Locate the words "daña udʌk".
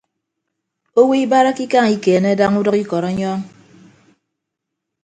2.39-2.77